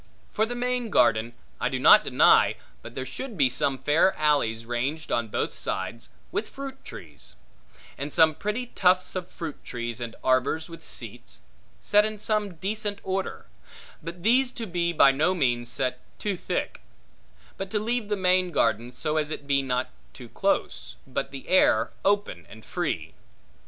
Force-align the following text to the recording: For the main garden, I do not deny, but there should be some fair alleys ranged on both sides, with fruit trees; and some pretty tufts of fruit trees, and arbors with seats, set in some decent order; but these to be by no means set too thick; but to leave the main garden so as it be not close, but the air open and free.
For 0.31 0.47
the 0.47 0.55
main 0.55 0.89
garden, 0.89 1.33
I 1.59 1.69
do 1.69 1.77
not 1.77 2.03
deny, 2.03 2.55
but 2.81 2.95
there 2.95 3.05
should 3.05 3.37
be 3.37 3.51
some 3.51 3.77
fair 3.77 4.15
alleys 4.19 4.65
ranged 4.65 5.11
on 5.11 5.27
both 5.27 5.55
sides, 5.55 6.09
with 6.31 6.49
fruit 6.49 6.83
trees; 6.83 7.35
and 7.99 8.11
some 8.11 8.33
pretty 8.33 8.65
tufts 8.65 9.15
of 9.15 9.29
fruit 9.29 9.63
trees, 9.63 10.01
and 10.01 10.15
arbors 10.23 10.67
with 10.69 10.83
seats, 10.83 11.41
set 11.79 12.03
in 12.03 12.17
some 12.17 12.55
decent 12.55 12.97
order; 13.03 13.45
but 14.01 14.23
these 14.23 14.51
to 14.53 14.65
be 14.65 14.91
by 14.91 15.11
no 15.11 15.35
means 15.35 15.69
set 15.69 15.99
too 16.17 16.35
thick; 16.35 16.81
but 17.55 17.69
to 17.69 17.77
leave 17.77 18.07
the 18.09 18.17
main 18.17 18.49
garden 18.49 18.91
so 18.91 19.17
as 19.17 19.29
it 19.29 19.45
be 19.45 19.61
not 19.61 19.91
close, 20.33 20.95
but 21.05 21.29
the 21.29 21.47
air 21.47 21.91
open 22.03 22.47
and 22.49 22.65
free. 22.65 23.13